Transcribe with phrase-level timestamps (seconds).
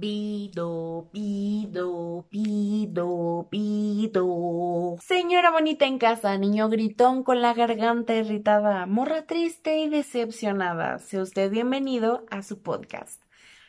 [0.00, 4.96] Pido, pido, pido, pido.
[5.02, 10.98] Señora bonita en casa, niño gritón con la garganta irritada, morra triste y decepcionada.
[11.00, 13.22] Sea usted bienvenido a su podcast.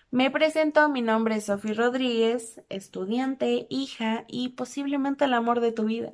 [0.10, 5.84] Me presento, mi nombre es Sofi Rodríguez, estudiante, hija y posiblemente el amor de tu
[5.84, 6.14] vida.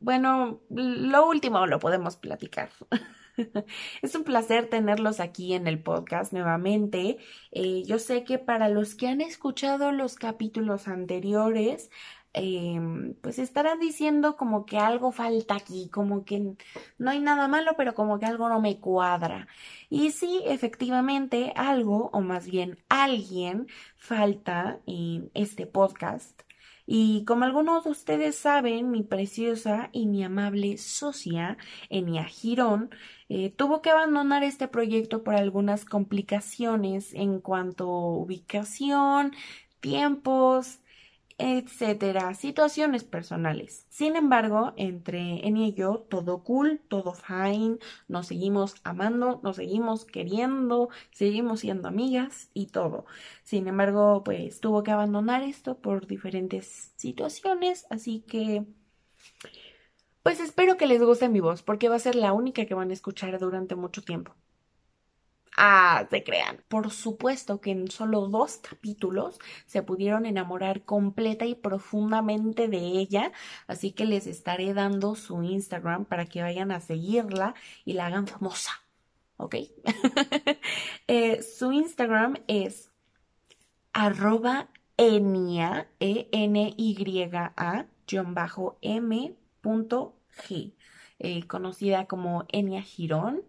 [0.00, 2.70] Bueno, lo último lo podemos platicar.
[4.02, 7.18] Es un placer tenerlos aquí en el podcast nuevamente.
[7.52, 11.90] Eh, yo sé que para los que han escuchado los capítulos anteriores,
[12.32, 16.54] em, pues estarán diciendo como que algo falta aquí, como que
[16.98, 19.46] no hay nada malo, pero como que algo no me cuadra.
[19.88, 26.42] Y sí, efectivamente, algo, o más bien alguien, falta en este podcast.
[26.86, 31.56] Y como algunos de ustedes saben, mi preciosa y mi amable socia,
[31.88, 32.90] Enia Girón,
[33.28, 39.32] eh, tuvo que abandonar este proyecto por algunas complicaciones en cuanto a ubicación,
[39.80, 40.80] tiempos,
[41.38, 43.86] etcétera, situaciones personales.
[43.88, 50.04] Sin embargo, entre Eni y yo, todo cool, todo fine, nos seguimos amando, nos seguimos
[50.04, 53.06] queriendo, seguimos siendo amigas y todo.
[53.42, 58.64] Sin embargo, pues tuvo que abandonar esto por diferentes situaciones, así que
[60.22, 62.90] pues espero que les guste mi voz, porque va a ser la única que van
[62.90, 64.34] a escuchar durante mucho tiempo.
[65.56, 66.58] Ah, se crean.
[66.68, 73.32] Por supuesto que en solo dos capítulos se pudieron enamorar completa y profundamente de ella,
[73.68, 78.26] así que les estaré dando su Instagram para que vayan a seguirla y la hagan
[78.26, 78.72] famosa.
[79.36, 79.56] ¿Ok?
[81.06, 82.90] Eh, su Instagram es
[83.92, 87.86] arroba enia, E-N-Y-A,
[88.26, 90.72] bajo M G,
[91.18, 93.42] eh, conocida como Enia Girón.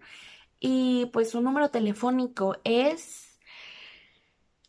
[0.67, 3.37] Y pues su número telefónico es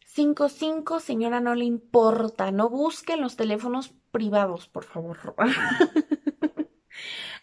[0.04, 5.16] 55, señora, no le importa, no busquen los teléfonos privados, por favor.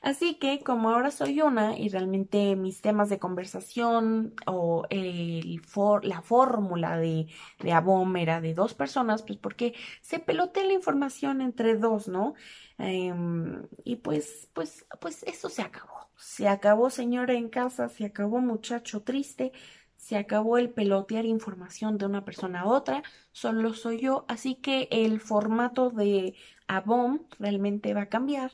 [0.04, 5.62] Así que como ahora soy una y realmente mis temas de conversación o el
[6.04, 7.28] la fórmula de,
[7.60, 12.34] de ABOM era de dos personas, pues porque se pelotea la información entre dos, ¿no?
[12.78, 16.10] Em, y pues, pues, pues eso se acabó.
[16.18, 19.54] Se acabó señora en casa, se acabó muchacho triste,
[19.96, 24.90] se acabó el pelotear información de una persona a otra, solo soy yo, así que
[24.92, 26.36] el formato de
[26.68, 28.52] ABOM realmente va a cambiar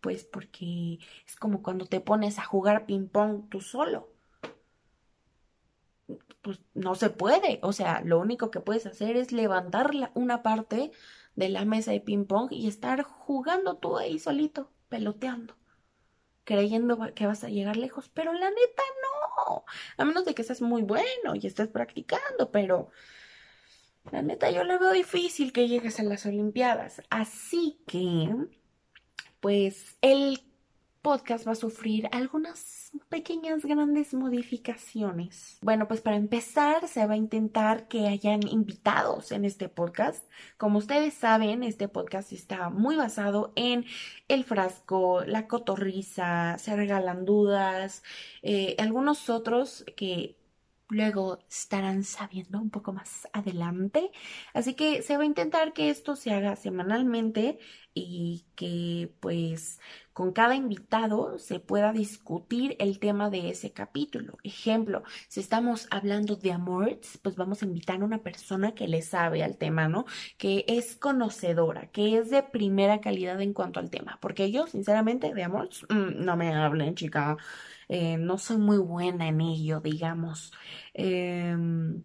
[0.00, 4.12] pues porque es como cuando te pones a jugar ping pong tú solo.
[6.42, 10.90] Pues no se puede, o sea, lo único que puedes hacer es levantar una parte
[11.36, 15.56] de la mesa de ping pong y estar jugando tú ahí solito, peloteando,
[16.44, 19.64] creyendo que vas a llegar lejos, pero la neta no,
[19.98, 22.88] a menos de que seas muy bueno y estés practicando, pero
[24.10, 28.34] la neta yo le veo difícil que llegues a las Olimpiadas, así que
[29.40, 30.40] pues el
[31.02, 35.58] podcast va a sufrir algunas pequeñas, grandes modificaciones.
[35.62, 40.24] Bueno, pues para empezar se va a intentar que hayan invitados en este podcast.
[40.58, 43.86] Como ustedes saben, este podcast está muy basado en
[44.28, 48.02] el frasco, la cotorriza, se regalan dudas,
[48.42, 50.36] eh, algunos otros que
[50.90, 54.10] luego estarán sabiendo un poco más adelante.
[54.54, 57.58] Así que se va a intentar que esto se haga semanalmente
[57.94, 59.80] y que pues
[60.20, 64.36] con cada invitado se pueda discutir el tema de ese capítulo.
[64.44, 69.00] Ejemplo, si estamos hablando de amor, pues vamos a invitar a una persona que le
[69.00, 70.04] sabe al tema, ¿no?
[70.36, 74.18] Que es conocedora, que es de primera calidad en cuanto al tema.
[74.20, 77.38] Porque yo, sinceramente, de amor, mm, no me hablen, chica.
[77.88, 80.52] Eh, no soy muy buena en ello, digamos.
[80.92, 82.02] Em,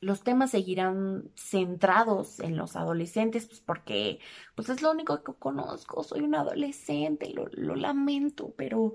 [0.00, 4.20] los temas seguirán centrados en los adolescentes, pues porque
[4.54, 8.94] pues es lo único que conozco, soy un adolescente, lo, lo lamento, pero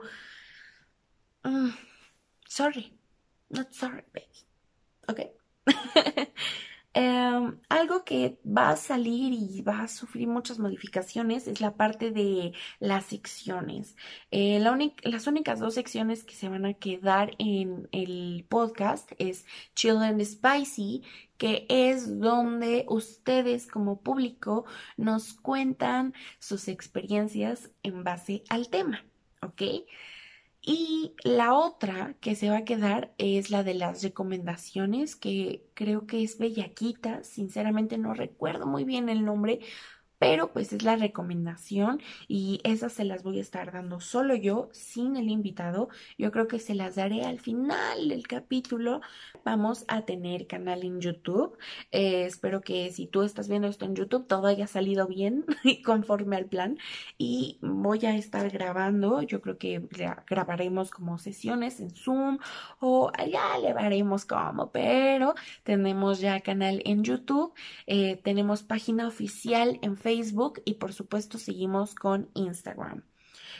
[1.43, 1.69] mm,
[2.47, 2.97] sorry,
[3.49, 4.47] not sorry, baby.
[5.07, 5.21] Ok.
[6.95, 12.11] Em, algo que va a salir y va a sufrir muchas modificaciones es la parte
[12.11, 13.95] de las secciones.
[14.29, 14.59] Eh,
[15.03, 21.01] las únicas dos secciones que se van a quedar en el podcast es Children Spicy,
[21.37, 24.65] que es donde ustedes como público
[24.95, 29.03] nos cuentan sus experiencias en base al tema,
[29.41, 29.63] ¿ok?
[30.65, 36.07] Y la otra que se va a quedar es la de las recomendaciones, que creo
[36.07, 39.59] que es Bellaquita, sinceramente no recuerdo muy bien el nombre,
[40.23, 44.69] pero pues es la recomendación y esas se las voy a estar dando solo yo,
[44.71, 45.89] sin el invitado.
[46.17, 49.01] Yo creo que se las daré al final del capítulo.
[49.43, 51.57] Vamos a tener canal en YouTube.
[51.91, 55.81] Eh, espero que si tú estás viendo esto en YouTube, todo haya salido bien y
[55.81, 56.77] conforme al plan.
[57.17, 59.81] Y voy a estar grabando, yo creo que
[60.25, 62.37] grabaremos como sesiones en Zoom
[62.79, 67.53] o ya le veremos cómo, pero tenemos ya canal en YouTube,
[67.87, 73.03] eh, tenemos página oficial en Facebook Facebook y por supuesto seguimos con Instagram.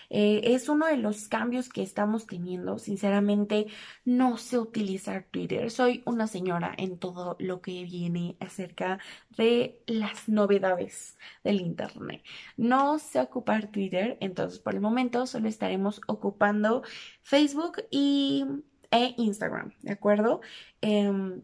[0.09, 2.77] Eh, es uno de los cambios que estamos teniendo.
[2.77, 3.65] Sinceramente,
[4.05, 5.71] no sé utilizar Twitter.
[5.71, 8.99] Soy una señora en todo lo que viene acerca
[9.35, 12.21] de las novedades del Internet.
[12.55, 16.83] No sé ocupar Twitter, entonces por el momento solo estaremos ocupando
[17.23, 18.45] Facebook y,
[18.91, 20.41] e Instagram, ¿de acuerdo?
[20.81, 21.41] Em,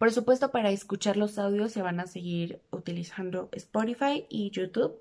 [0.00, 4.98] por supuesto, para escuchar los audios se van a seguir utilizando Spotify y YouTube.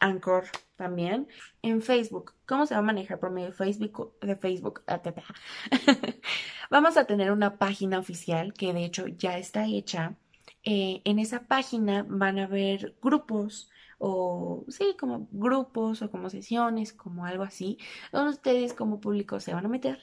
[0.00, 1.28] Anchor también.
[1.62, 4.18] En Facebook, ¿cómo se va a manejar por medio de Facebook?
[4.20, 4.82] De Facebook.
[4.88, 5.00] Ah,
[6.70, 10.16] Vamos a tener una página oficial que de hecho ya está hecha.
[10.64, 16.92] Eh, en esa página van a haber grupos o sí, como grupos o como sesiones,
[16.92, 17.78] como algo así,
[18.10, 20.00] donde ustedes como público se van a meter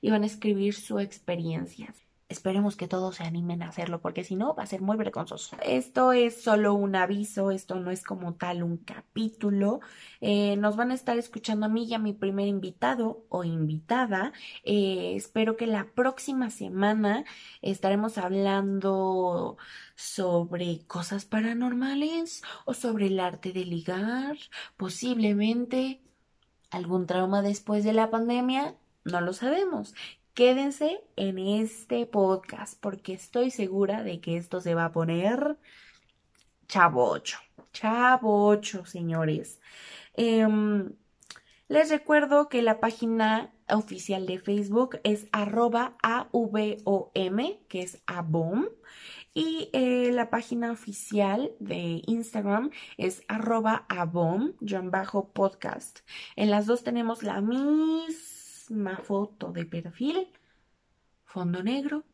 [0.00, 1.94] y van a escribir su experiencia.
[2.30, 5.58] Esperemos que todos se animen a hacerlo porque si no va a ser muy vergonzoso.
[5.62, 9.80] Esto es solo un aviso, esto no es como tal un capítulo.
[10.22, 14.32] Eh, nos van a estar escuchando a mí y a mi primer invitado o invitada.
[14.64, 17.26] Eh, espero que la próxima semana
[17.60, 19.58] estaremos hablando
[19.94, 24.38] sobre cosas paranormales o sobre el arte de ligar,
[24.78, 26.00] posiblemente
[26.70, 28.76] algún trauma después de la pandemia.
[29.04, 29.94] No lo sabemos
[30.34, 35.58] quédense en este podcast porque estoy segura de que esto se va a poner
[36.66, 37.38] chavocho,
[37.72, 39.60] chavocho, señores.
[40.14, 40.92] Em,
[41.68, 47.12] les recuerdo que la página oficial de Facebook es arroba AVOM,
[47.68, 48.66] que es ABOM.
[49.36, 55.98] Y eh, la página oficial de Instagram es arroba ABOM-podcast.
[56.36, 57.40] En las dos tenemos la
[59.02, 60.28] foto de perfil,
[61.24, 62.04] fondo negro,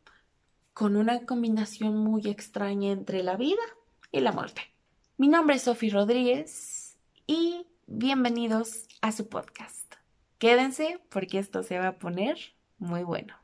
[0.73, 3.61] con una combinación muy extraña entre la vida
[4.11, 4.61] y la muerte.
[5.17, 9.95] Mi nombre es Sofi Rodríguez y bienvenidos a su podcast.
[10.39, 12.37] Quédense porque esto se va a poner
[12.79, 13.40] muy bueno.